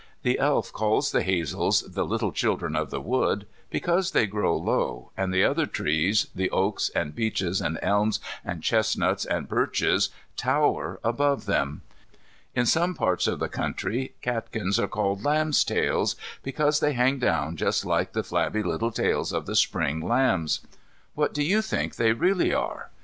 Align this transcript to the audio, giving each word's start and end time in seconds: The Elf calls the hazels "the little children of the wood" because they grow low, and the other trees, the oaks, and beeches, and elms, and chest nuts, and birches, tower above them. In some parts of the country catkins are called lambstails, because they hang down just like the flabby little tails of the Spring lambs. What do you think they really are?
The 0.23 0.39
Elf 0.39 0.73
calls 0.73 1.11
the 1.11 1.21
hazels 1.21 1.81
"the 1.83 2.03
little 2.07 2.31
children 2.31 2.75
of 2.75 2.89
the 2.89 2.99
wood" 2.99 3.45
because 3.69 4.13
they 4.13 4.25
grow 4.25 4.57
low, 4.57 5.11
and 5.15 5.31
the 5.31 5.43
other 5.43 5.67
trees, 5.67 6.25
the 6.33 6.49
oaks, 6.49 6.89
and 6.95 7.13
beeches, 7.13 7.61
and 7.61 7.77
elms, 7.83 8.19
and 8.43 8.63
chest 8.63 8.97
nuts, 8.97 9.25
and 9.25 9.47
birches, 9.47 10.09
tower 10.35 10.99
above 11.03 11.45
them. 11.45 11.83
In 12.55 12.65
some 12.65 12.95
parts 12.95 13.27
of 13.27 13.37
the 13.37 13.47
country 13.47 14.15
catkins 14.23 14.79
are 14.79 14.87
called 14.87 15.21
lambstails, 15.21 16.15
because 16.41 16.79
they 16.79 16.93
hang 16.93 17.19
down 17.19 17.55
just 17.55 17.85
like 17.85 18.13
the 18.13 18.23
flabby 18.23 18.63
little 18.63 18.89
tails 18.91 19.31
of 19.31 19.45
the 19.45 19.55
Spring 19.55 19.99
lambs. 20.01 20.61
What 21.13 21.31
do 21.31 21.43
you 21.43 21.61
think 21.61 21.97
they 21.97 22.13
really 22.13 22.51
are? 22.55 22.89